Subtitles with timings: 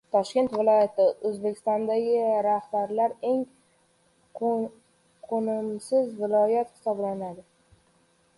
[0.13, 2.15] Toshkent viloyati O‘zbekistondagi
[2.47, 3.43] rahbarlar eng
[4.41, 7.47] qo‘nimsiz viloyat hisoblanadi.